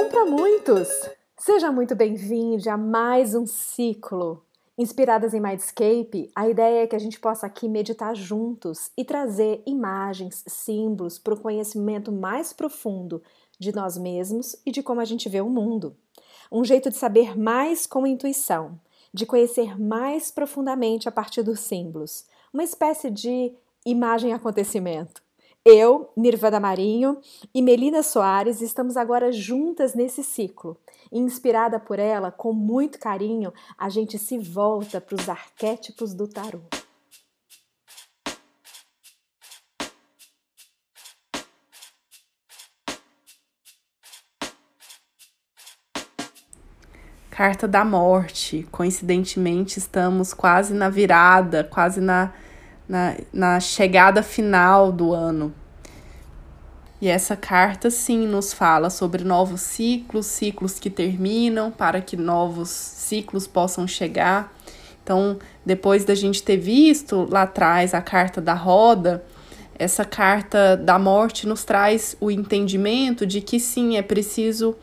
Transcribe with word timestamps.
Um 0.00 0.08
para 0.08 0.24
muitos! 0.26 0.88
Seja 1.36 1.72
muito 1.72 1.96
bem-vindo 1.96 2.70
a 2.70 2.76
mais 2.76 3.34
um 3.34 3.44
ciclo. 3.44 4.44
Inspiradas 4.78 5.34
em 5.34 5.40
Mindscape, 5.40 6.30
a 6.36 6.48
ideia 6.48 6.84
é 6.84 6.86
que 6.86 6.94
a 6.94 7.00
gente 7.00 7.18
possa 7.18 7.48
aqui 7.48 7.68
meditar 7.68 8.14
juntos 8.14 8.92
e 8.96 9.04
trazer 9.04 9.60
imagens, 9.66 10.44
símbolos 10.46 11.18
para 11.18 11.34
o 11.34 11.40
conhecimento 11.40 12.12
mais 12.12 12.52
profundo 12.52 13.20
de 13.58 13.74
nós 13.74 13.98
mesmos 13.98 14.54
e 14.64 14.70
de 14.70 14.84
como 14.84 15.00
a 15.00 15.04
gente 15.04 15.28
vê 15.28 15.40
o 15.40 15.50
mundo. 15.50 15.96
Um 16.50 16.62
jeito 16.62 16.90
de 16.90 16.96
saber 16.96 17.36
mais 17.36 17.84
com 17.84 18.06
intuição, 18.06 18.78
de 19.12 19.26
conhecer 19.26 19.80
mais 19.80 20.30
profundamente 20.30 21.08
a 21.08 21.12
partir 21.12 21.42
dos 21.42 21.58
símbolos, 21.58 22.24
uma 22.54 22.62
espécie 22.62 23.10
de 23.10 23.52
imagem-acontecimento. 23.84 25.20
Eu, 25.70 26.10
Nirvana 26.16 26.58
Marinho 26.58 27.20
e 27.54 27.60
Melina 27.60 28.02
Soares 28.02 28.62
estamos 28.62 28.96
agora 28.96 29.30
juntas 29.30 29.94
nesse 29.94 30.24
ciclo. 30.24 30.78
Inspirada 31.12 31.78
por 31.78 31.98
ela, 31.98 32.30
com 32.32 32.54
muito 32.54 32.98
carinho, 32.98 33.52
a 33.76 33.90
gente 33.90 34.18
se 34.18 34.38
volta 34.38 34.98
para 34.98 35.14
os 35.14 35.28
arquétipos 35.28 36.14
do 36.14 36.26
tarô. 36.26 36.60
Carta 47.28 47.68
da 47.68 47.84
Morte. 47.84 48.66
Coincidentemente, 48.72 49.78
estamos 49.78 50.32
quase 50.32 50.72
na 50.72 50.88
virada, 50.88 51.62
quase 51.62 52.00
na, 52.00 52.32
na, 52.88 53.16
na 53.32 53.60
chegada 53.60 54.22
final 54.22 54.90
do 54.90 55.12
ano. 55.12 55.52
E 57.00 57.08
essa 57.08 57.36
carta, 57.36 57.90
sim, 57.90 58.26
nos 58.26 58.52
fala 58.52 58.90
sobre 58.90 59.22
novos 59.22 59.60
ciclos, 59.60 60.26
ciclos 60.26 60.80
que 60.80 60.90
terminam, 60.90 61.70
para 61.70 62.00
que 62.00 62.16
novos 62.16 62.70
ciclos 62.70 63.46
possam 63.46 63.86
chegar. 63.86 64.52
Então, 65.04 65.38
depois 65.64 66.04
da 66.04 66.14
gente 66.14 66.42
ter 66.42 66.56
visto 66.56 67.28
lá 67.30 67.42
atrás 67.42 67.94
a 67.94 68.02
carta 68.02 68.40
da 68.40 68.52
roda, 68.52 69.24
essa 69.78 70.04
carta 70.04 70.76
da 70.76 70.98
morte 70.98 71.46
nos 71.46 71.62
traz 71.62 72.16
o 72.20 72.32
entendimento 72.32 73.24
de 73.24 73.40
que 73.40 73.60
sim, 73.60 73.96
é 73.96 74.02
preciso 74.02 74.74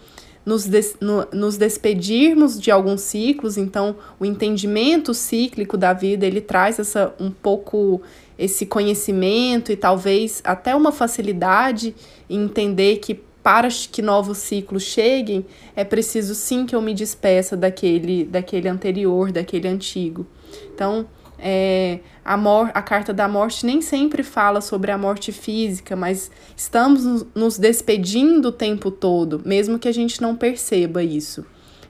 nos, 0.46 0.66
des, 0.66 0.96
no, 1.02 1.28
nos 1.34 1.58
despedirmos 1.58 2.60
de 2.60 2.70
alguns 2.70 3.02
ciclos, 3.02 3.58
então 3.58 3.96
o 4.20 4.26
entendimento 4.26 5.14
cíclico 5.14 5.76
da 5.76 5.92
vida, 5.92 6.26
ele 6.26 6.40
traz 6.40 6.78
essa 6.78 7.14
um 7.20 7.32
pouco 7.32 8.02
esse 8.38 8.66
conhecimento 8.66 9.72
e 9.72 9.76
talvez 9.76 10.42
até 10.44 10.76
uma 10.76 10.92
facilidade 10.92 11.96
em 12.30 12.44
entender 12.44 12.98
que 12.98 13.20
para 13.42 13.68
que 13.70 14.02
novos 14.02 14.40
ciclos 14.40 14.82
cheguem, 14.82 15.46
é 15.76 15.84
preciso 15.84 16.34
sim 16.34 16.66
que 16.66 16.76
eu 16.76 16.82
me 16.82 16.96
despeça 16.96 17.56
daquele, 17.56 18.26
daquele 18.26 18.68
anterior, 18.68 19.32
daquele 19.32 19.68
antigo. 19.68 20.26
Então, 20.74 21.06
é, 21.38 22.00
a, 22.24 22.38
mor 22.38 22.72
a 22.74 22.82
carta 22.82 23.14
da 23.14 23.28
morte 23.28 23.66
nem 23.66 23.82
sempre 23.82 24.24
fala 24.24 24.62
sobre 24.62 24.92
a 24.92 24.98
morte 24.98 25.32
física, 25.32 25.96
mas 25.96 26.32
estamos 26.56 27.26
nos 27.36 27.58
despedindo 27.58 28.50
o 28.50 28.52
tempo 28.52 28.90
todo, 28.90 29.42
mesmo 29.46 29.78
que 29.78 29.88
a 29.88 29.92
gente 29.92 30.22
não 30.22 30.36
perceba 30.36 31.04
isso. 31.04 31.46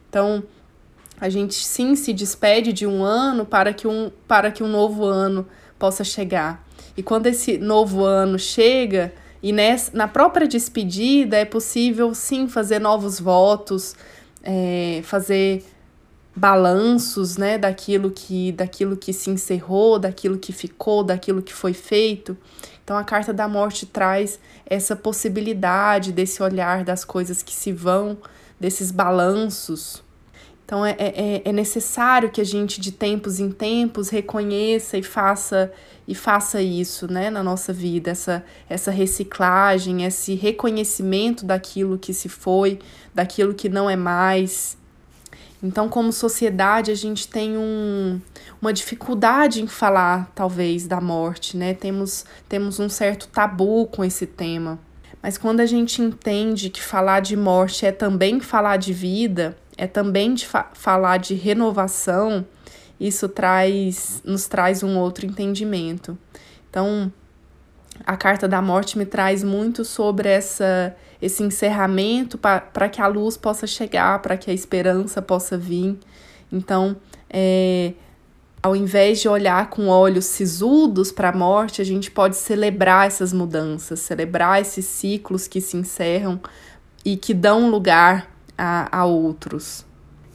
Então, 0.10 0.44
a 1.20 1.30
gente 1.30 1.56
sim 1.56 1.96
se 1.96 2.12
despede 2.12 2.74
de 2.74 2.86
um 2.86 3.04
ano 3.04 3.46
para 3.46 3.74
que 3.74 3.88
um, 3.88 4.12
para 4.28 4.52
que 4.52 4.64
um 4.64 4.68
novo 4.68 5.06
ano 5.06 5.48
possa 5.78 6.04
chegar. 6.04 6.66
E 6.98 7.04
quando 7.04 7.28
esse 7.28 7.58
novo 7.58 8.04
ano 8.04 8.40
chega, 8.40 9.14
e 9.42 9.52
nessa, 9.52 9.96
na 9.96 10.08
própria 10.08 10.48
despedida 10.48 11.38
é 11.38 11.46
possível 11.46 12.14
sim 12.14 12.48
fazer 12.48 12.80
novos 12.80 13.20
votos, 13.20 13.96
é, 14.44 15.02
fazer 15.04 15.64
balanços, 16.36 17.38
né, 17.38 17.58
daquilo 17.58 18.12
que 18.12 18.52
daquilo 18.52 18.98
que 18.98 19.14
se 19.14 19.30
encerrou, 19.30 19.98
daquilo 19.98 20.38
que 20.38 20.52
ficou, 20.52 21.04
daquilo 21.04 21.42
que 21.42 21.54
foi 21.54 21.74
feito. 21.74 22.38
Então 22.84 22.98
a 22.98 23.04
carta 23.04 23.34
da 23.34 23.48
morte 23.48 23.86
traz 23.86 24.40
essa 24.66 24.96
possibilidade 24.96 26.12
desse 26.12 26.44
olhar 26.44 26.84
das 26.84 27.06
coisas 27.06 27.42
que 27.42 27.54
se 27.54 27.72
vão, 27.72 28.18
desses 28.60 28.92
balanços. 28.92 30.04
Então 30.66 30.86
é, 30.86 30.96
é, 31.00 31.42
é 31.46 31.52
necessário 31.54 32.30
que 32.30 32.42
a 32.42 32.44
gente 32.44 32.82
de 32.82 32.92
tempos 32.92 33.40
em 33.40 33.50
tempos 33.52 34.10
reconheça 34.10 34.98
e 34.98 35.04
faça 35.04 35.72
e 36.08 36.14
faça 36.14 36.62
isso, 36.62 37.12
né, 37.12 37.32
na 37.32 37.42
nossa 37.42 37.74
vida, 37.74 38.12
essa 38.12 38.44
essa 38.70 38.92
reciclagem, 38.92 40.04
esse 40.04 40.36
reconhecimento 40.36 41.46
daquilo 41.46 41.98
que 41.98 42.14
se 42.14 42.28
foi, 42.28 42.80
daquilo 43.14 43.54
que 43.54 43.70
não 43.70 43.90
é 43.90 43.96
mais 43.96 44.78
então, 45.64 45.90
como 45.90 46.12
sociedade, 46.12 46.92
a 46.92 46.96
gente 46.96 47.28
tem 47.28 47.58
um, 47.58 48.20
uma 48.62 48.74
dificuldade 48.74 49.62
em 49.62 49.68
falar, 49.68 50.32
talvez, 50.36 50.88
da 50.88 51.00
morte, 51.00 51.58
né? 51.58 51.74
Temos, 51.74 52.26
temos 52.48 52.80
um 52.80 52.90
certo 52.90 53.28
tabu 53.28 53.88
com 53.88 54.04
esse 54.04 54.26
tema. 54.26 54.78
Mas 55.24 55.38
quando 55.38 55.60
a 55.62 55.66
gente 55.66 56.02
entende 56.02 56.70
que 56.70 56.82
falar 56.82 57.20
de 57.20 57.36
morte 57.36 57.86
é 57.86 57.92
também 57.92 58.40
falar 58.40 58.78
de 58.78 58.94
vida, 58.94 59.58
é 59.78 59.88
também 59.88 60.34
de 60.34 60.46
fa 60.46 60.70
falar 60.74 61.18
de 61.18 61.34
renovação, 61.34 62.46
isso 63.00 63.28
traz 63.28 64.22
nos 64.24 64.48
traz 64.48 64.84
um 64.84 64.98
outro 65.00 65.26
entendimento. 65.26 66.18
Então, 66.70 67.12
a 68.06 68.16
carta 68.16 68.48
da 68.48 68.62
morte 68.62 68.98
me 68.98 69.06
traz 69.06 69.44
muito 69.44 69.84
sobre 69.84 70.30
essa 70.30 70.96
esse 71.22 71.44
encerramento 71.44 72.38
para 72.38 72.90
que 72.90 73.02
a 73.02 73.08
luz 73.08 73.38
possa 73.38 73.66
chegar, 73.66 74.22
para 74.22 74.38
que 74.38 74.50
a 74.50 74.54
esperança 74.54 75.22
possa 75.22 75.58
vir. 75.58 75.98
Então, 76.52 76.96
é, 77.30 77.94
ao 78.62 78.76
invés 78.76 79.22
de 79.22 79.30
olhar 79.30 79.70
com 79.70 79.88
olhos 79.88 80.26
sisudos 80.26 81.12
para 81.12 81.30
a 81.30 81.36
morte, 81.36 81.82
a 81.82 81.86
gente 81.86 82.10
pode 82.10 82.36
celebrar 82.36 83.08
essas 83.08 83.32
mudanças, 83.32 84.00
celebrar 84.00 84.62
esses 84.62 84.86
ciclos 84.86 85.48
que 85.48 85.62
se 85.62 85.78
encerram 85.78 86.40
e 87.04 87.16
que 87.16 87.34
dão 87.34 87.70
lugar 87.70 88.32
a, 88.58 89.00
a 89.00 89.06
outros. 89.06 89.86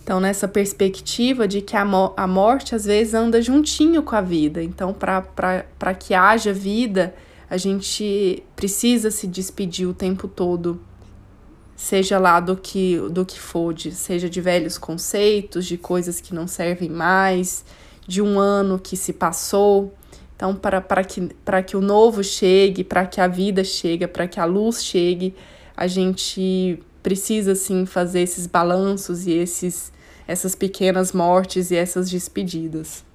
Então, 0.02 0.18
nessa 0.18 0.48
perspectiva 0.48 1.46
de 1.46 1.60
que 1.60 1.76
a, 1.76 1.84
mo 1.84 2.12
a 2.16 2.26
morte 2.26 2.74
às 2.74 2.84
vezes 2.84 3.14
anda 3.14 3.40
juntinho 3.42 4.02
com 4.02 4.16
a 4.16 4.20
vida. 4.20 4.62
Então, 4.62 4.92
para 4.92 5.94
que 5.94 6.14
haja 6.14 6.52
vida, 6.52 7.14
a 7.50 7.56
gente 7.56 8.44
precisa 8.54 9.10
se 9.10 9.26
despedir 9.26 9.88
o 9.88 9.92
tempo 9.92 10.28
todo, 10.28 10.80
seja 11.74 12.16
lá 12.16 12.38
do 12.38 12.56
que 12.56 12.96
do 13.10 13.26
que 13.26 13.40
for, 13.40 13.74
de, 13.74 13.90
seja 13.90 14.30
de 14.30 14.40
velhos 14.40 14.78
conceitos, 14.78 15.66
de 15.66 15.76
coisas 15.76 16.20
que 16.20 16.32
não 16.32 16.46
servem 16.46 16.88
mais, 16.88 17.64
de 18.06 18.22
um 18.22 18.38
ano 18.38 18.78
que 18.78 18.96
se 18.96 19.12
passou. 19.12 19.92
Então, 20.36 20.54
para, 20.54 20.80
para, 20.80 21.02
que, 21.02 21.28
para 21.44 21.60
que 21.60 21.76
o 21.76 21.80
novo 21.80 22.22
chegue, 22.22 22.84
para 22.84 23.04
que 23.04 23.20
a 23.20 23.26
vida 23.26 23.64
chegue, 23.64 24.06
para 24.06 24.28
que 24.28 24.38
a 24.38 24.44
luz 24.44 24.82
chegue, 24.82 25.34
a 25.76 25.88
gente 25.88 26.80
precisa 27.02 27.54
sim 27.54 27.84
fazer 27.84 28.20
esses 28.20 28.46
balanços 28.46 29.26
e 29.26 29.32
esses, 29.32 29.92
essas 30.26 30.54
pequenas 30.54 31.12
mortes 31.12 31.70
e 31.70 31.76
essas 31.76 32.08
despedidas. 32.08 33.09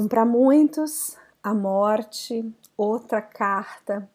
Um 0.00 0.08
para 0.08 0.24
muitos, 0.24 1.14
a 1.42 1.52
morte, 1.52 2.50
outra 2.74 3.20
carta 3.20 4.08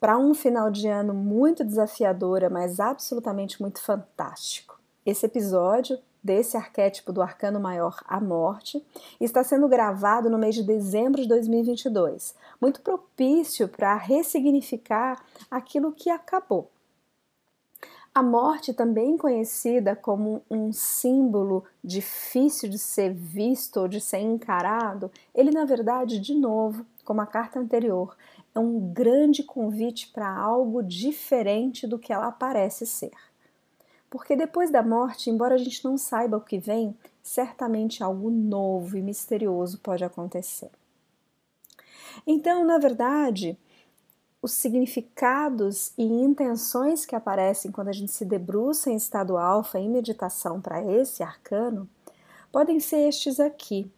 para 0.00 0.18
um 0.18 0.34
final 0.34 0.72
de 0.72 0.88
ano 0.88 1.14
muito 1.14 1.62
desafiadora, 1.62 2.50
mas 2.50 2.80
absolutamente 2.80 3.62
muito 3.62 3.80
fantástico. 3.80 4.80
Esse 5.06 5.26
episódio 5.26 5.96
desse 6.20 6.56
arquétipo 6.56 7.12
do 7.12 7.22
arcano 7.22 7.60
maior, 7.60 8.00
a 8.06 8.20
morte, 8.20 8.84
está 9.20 9.44
sendo 9.44 9.68
gravado 9.68 10.28
no 10.28 10.36
mês 10.36 10.56
de 10.56 10.64
dezembro 10.64 11.22
de 11.22 11.28
2022, 11.28 12.34
muito 12.60 12.80
propício 12.80 13.68
para 13.68 13.94
ressignificar 13.94 15.24
aquilo 15.48 15.92
que 15.92 16.10
acabou. 16.10 16.68
A 18.12 18.22
morte, 18.24 18.74
também 18.74 19.16
conhecida 19.16 19.94
como 19.94 20.42
um 20.50 20.72
símbolo 20.72 21.64
difícil 21.82 22.68
de 22.68 22.78
ser 22.78 23.14
visto 23.14 23.78
ou 23.78 23.86
de 23.86 24.00
ser 24.00 24.18
encarado, 24.18 25.12
ele, 25.32 25.52
na 25.52 25.64
verdade, 25.64 26.18
de 26.18 26.34
novo, 26.34 26.84
como 27.04 27.20
a 27.20 27.26
carta 27.26 27.60
anterior, 27.60 28.16
é 28.52 28.58
um 28.58 28.92
grande 28.92 29.44
convite 29.44 30.08
para 30.08 30.28
algo 30.28 30.82
diferente 30.82 31.86
do 31.86 32.00
que 32.00 32.12
ela 32.12 32.32
parece 32.32 32.84
ser. 32.84 33.12
Porque 34.10 34.34
depois 34.34 34.70
da 34.70 34.82
morte, 34.82 35.30
embora 35.30 35.54
a 35.54 35.58
gente 35.58 35.84
não 35.84 35.96
saiba 35.96 36.36
o 36.36 36.40
que 36.40 36.58
vem, 36.58 36.96
certamente 37.22 38.02
algo 38.02 38.28
novo 38.28 38.98
e 38.98 39.02
misterioso 39.02 39.78
pode 39.78 40.02
acontecer. 40.02 40.70
Então, 42.26 42.64
na 42.64 42.76
verdade, 42.76 43.56
os 44.42 44.52
significados 44.52 45.92
e 45.98 46.02
intenções 46.02 47.04
que 47.04 47.14
aparecem 47.14 47.70
quando 47.70 47.88
a 47.88 47.92
gente 47.92 48.10
se 48.10 48.24
debruça 48.24 48.90
em 48.90 48.96
estado 48.96 49.36
alfa 49.36 49.78
em 49.78 49.88
meditação 49.88 50.60
para 50.60 50.82
esse 50.82 51.22
arcano 51.22 51.88
podem 52.50 52.80
ser 52.80 53.08
estes 53.08 53.38
aqui. 53.38 53.90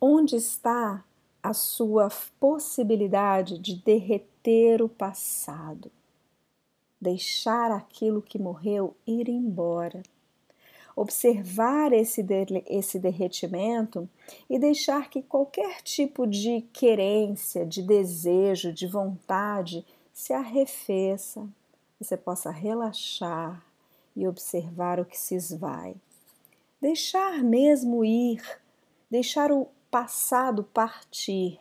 Onde 0.00 0.36
está 0.36 1.04
a 1.42 1.52
sua 1.52 2.08
possibilidade 2.38 3.58
de 3.58 3.76
derreter 3.76 4.82
o 4.82 4.88
passado? 4.88 5.90
Deixar 7.00 7.70
aquilo 7.70 8.20
que 8.20 8.38
morreu 8.38 8.96
ir 9.06 9.28
embora 9.28 10.02
observar 11.00 11.92
esse, 11.92 12.24
de, 12.24 12.64
esse 12.66 12.98
derretimento 12.98 14.08
e 14.50 14.58
deixar 14.58 15.08
que 15.08 15.22
qualquer 15.22 15.80
tipo 15.82 16.26
de 16.26 16.62
querência, 16.72 17.64
de 17.64 17.82
desejo, 17.82 18.72
de 18.72 18.84
vontade 18.88 19.86
se 20.12 20.32
arrefeça, 20.32 21.46
você 22.00 22.16
possa 22.16 22.50
relaxar 22.50 23.64
e 24.16 24.26
observar 24.26 24.98
o 24.98 25.04
que 25.04 25.16
se 25.16 25.36
esvai. 25.36 25.94
Deixar 26.80 27.44
mesmo 27.44 28.04
ir, 28.04 28.42
deixar 29.08 29.52
o 29.52 29.68
passado 29.92 30.64
partir, 30.64 31.60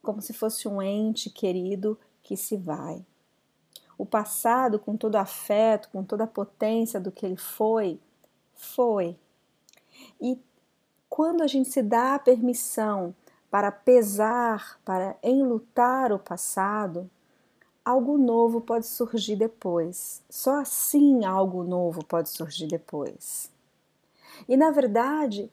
como 0.00 0.22
se 0.22 0.32
fosse 0.32 0.66
um 0.66 0.80
ente 0.80 1.28
querido 1.28 1.98
que 2.22 2.34
se 2.34 2.56
vai. 2.56 3.04
O 3.98 4.06
passado, 4.06 4.78
com 4.78 4.96
todo 4.96 5.16
afeto, 5.16 5.90
com 5.92 6.02
toda 6.02 6.24
a 6.24 6.26
potência 6.26 6.98
do 6.98 7.12
que 7.12 7.26
ele 7.26 7.36
foi, 7.36 8.00
foi. 8.60 9.16
E 10.20 10.38
quando 11.08 11.42
a 11.42 11.46
gente 11.46 11.70
se 11.70 11.82
dá 11.82 12.14
a 12.14 12.18
permissão 12.18 13.14
para 13.50 13.72
pesar, 13.72 14.78
para 14.84 15.16
enlutar 15.22 16.12
o 16.12 16.18
passado, 16.18 17.10
algo 17.84 18.16
novo 18.16 18.60
pode 18.60 18.86
surgir 18.86 19.36
depois. 19.36 20.22
Só 20.30 20.60
assim 20.60 21.24
algo 21.24 21.64
novo 21.64 22.04
pode 22.04 22.28
surgir 22.28 22.68
depois. 22.68 23.50
E 24.48 24.56
na 24.56 24.70
verdade, 24.70 25.50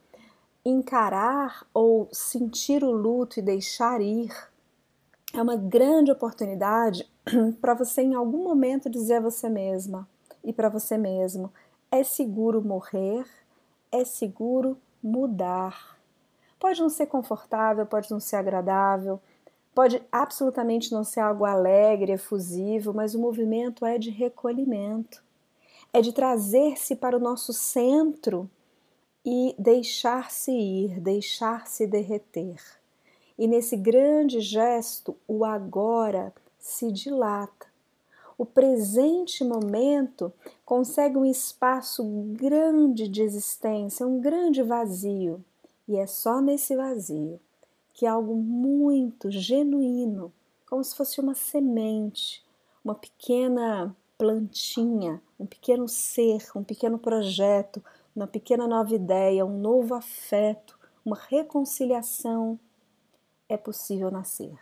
encarar 0.64 1.66
ou 1.74 2.08
sentir 2.12 2.84
o 2.84 2.92
luto 2.92 3.40
e 3.40 3.42
deixar 3.42 4.02
ir 4.02 4.32
é 5.34 5.42
uma 5.42 5.56
grande 5.56 6.12
oportunidade 6.12 7.10
para 7.60 7.74
você 7.74 8.02
em 8.02 8.14
algum 8.14 8.44
momento 8.44 8.90
dizer 8.90 9.16
a 9.16 9.22
você 9.22 9.50
mesma 9.50 10.08
e 10.44 10.54
para 10.54 10.70
você 10.70 10.98
mesmo: 10.98 11.52
é 11.92 12.04
seguro 12.04 12.62
morrer, 12.62 13.26
é 13.92 14.04
seguro 14.04 14.78
mudar. 15.02 15.98
Pode 16.60 16.82
não 16.82 16.90
ser 16.90 17.08
confortável, 17.08 17.86
pode 17.86 18.12
não 18.12 18.20
ser 18.20 18.38
agradável, 18.38 19.20
pode 19.74 20.02
absolutamente 20.12 20.92
não 20.92 21.04
ser 21.04 21.20
algo 21.20 21.46
alegre, 21.46 22.14
efusivo, 22.14 22.94
mas 22.94 23.14
o 23.14 23.20
movimento 23.20 23.86
é 23.86 23.98
de 23.98 24.10
recolhimento, 24.10 25.24
é 25.94 26.02
de 26.02 26.12
trazer-se 26.12 26.96
para 26.96 27.16
o 27.16 27.20
nosso 27.20 27.54
centro 27.54 28.50
e 29.24 29.56
deixar-se 29.58 30.52
ir, 30.52 31.00
deixar-se 31.00 31.86
derreter. 31.86 32.60
E 33.38 33.48
nesse 33.48 33.78
grande 33.78 34.40
gesto, 34.40 35.16
o 35.28 35.46
agora 35.46 36.34
se 36.58 36.92
dilata 36.92 37.67
o 38.38 38.46
presente 38.46 39.44
momento 39.44 40.32
consegue 40.64 41.18
um 41.18 41.26
espaço 41.26 42.04
grande 42.34 43.08
de 43.08 43.24
existência, 43.24 44.06
um 44.06 44.22
grande 44.22 44.62
vazio. 44.62 45.44
E 45.88 45.98
é 45.98 46.06
só 46.06 46.40
nesse 46.40 46.76
vazio 46.76 47.40
que 47.94 48.06
algo 48.06 48.36
muito 48.36 49.32
genuíno, 49.32 50.32
como 50.70 50.84
se 50.84 50.96
fosse 50.96 51.20
uma 51.20 51.34
semente, 51.34 52.46
uma 52.86 52.94
pequena 52.94 53.96
plantinha, 54.18 55.20
um 55.40 55.48
pequeno 55.48 55.88
ser, 55.88 56.46
um 56.56 56.64
pequeno 56.64 57.00
projeto, 57.00 57.84
uma 58.16 58.28
pequena 58.28 58.68
nova 58.68 58.94
ideia, 58.94 59.46
um 59.46 59.58
novo 59.60 59.96
afeto, 59.96 60.78
uma 61.04 61.16
reconciliação, 61.16 62.60
é 63.50 63.58
possível 63.58 64.12
nascer. 64.12 64.60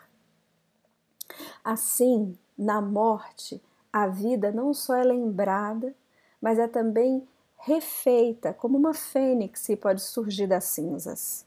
Assim, 1.63 2.37
na 2.57 2.81
morte, 2.81 3.61
a 3.91 4.07
vida 4.07 4.51
não 4.51 4.73
só 4.73 4.95
é 4.95 5.03
lembrada, 5.03 5.93
mas 6.41 6.59
é 6.59 6.67
também 6.67 7.27
refeita, 7.57 8.53
como 8.53 8.77
uma 8.77 8.93
fênix 8.93 9.67
pode 9.81 10.01
surgir 10.01 10.47
das 10.47 10.65
cinzas. 10.65 11.45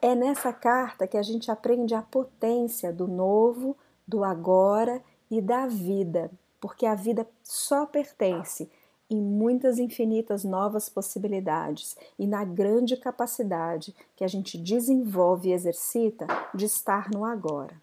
É 0.00 0.14
nessa 0.14 0.52
carta 0.52 1.06
que 1.06 1.16
a 1.16 1.22
gente 1.22 1.50
aprende 1.50 1.94
a 1.94 2.02
potência 2.02 2.92
do 2.92 3.08
novo, 3.08 3.76
do 4.06 4.22
agora 4.22 5.02
e 5.30 5.40
da 5.40 5.66
vida, 5.66 6.30
porque 6.60 6.84
a 6.84 6.94
vida 6.94 7.26
só 7.42 7.86
pertence 7.86 8.70
em 9.08 9.20
muitas 9.20 9.78
infinitas 9.78 10.44
novas 10.44 10.88
possibilidades 10.88 11.96
e 12.18 12.26
na 12.26 12.44
grande 12.44 12.96
capacidade 12.96 13.94
que 14.14 14.22
a 14.22 14.28
gente 14.28 14.56
desenvolve 14.56 15.48
e 15.48 15.52
exercita 15.52 16.26
de 16.54 16.66
estar 16.66 17.10
no 17.10 17.24
agora 17.24 17.74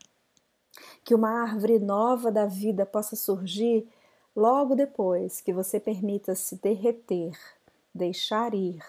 que 1.03 1.15
uma 1.15 1.41
árvore 1.41 1.79
nova 1.79 2.31
da 2.31 2.45
vida 2.45 2.85
possa 2.85 3.15
surgir 3.15 3.87
logo 4.35 4.75
depois 4.75 5.41
que 5.41 5.51
você 5.51 5.79
permita 5.79 6.35
se 6.35 6.55
derreter, 6.57 7.37
deixar 7.93 8.53
ir, 8.53 8.83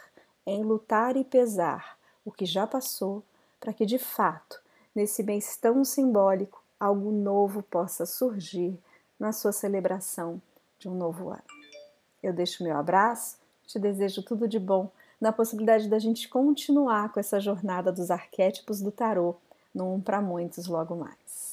enlutar 0.46 1.16
e 1.16 1.24
pesar 1.24 1.98
o 2.24 2.30
que 2.30 2.44
já 2.44 2.66
passou, 2.66 3.22
para 3.58 3.72
que 3.72 3.86
de 3.86 3.98
fato, 3.98 4.60
nesse 4.94 5.22
mês 5.22 5.56
tão 5.56 5.84
simbólico, 5.84 6.62
algo 6.78 7.10
novo 7.10 7.62
possa 7.62 8.04
surgir 8.04 8.78
na 9.18 9.32
sua 9.32 9.52
celebração 9.52 10.40
de 10.78 10.88
um 10.88 10.94
novo 10.94 11.30
ano. 11.30 11.42
Eu 12.22 12.32
deixo 12.32 12.62
meu 12.62 12.76
abraço, 12.76 13.38
te 13.66 13.78
desejo 13.78 14.22
tudo 14.22 14.46
de 14.46 14.58
bom 14.58 14.90
na 15.20 15.32
possibilidade 15.32 15.88
da 15.88 15.98
gente 15.98 16.28
continuar 16.28 17.12
com 17.12 17.18
essa 17.18 17.40
jornada 17.40 17.90
dos 17.90 18.10
arquétipos 18.10 18.80
do 18.80 18.90
tarô, 18.90 19.34
num 19.74 20.00
para 20.00 20.20
muitos 20.20 20.66
logo 20.66 20.94
mais. 20.94 21.47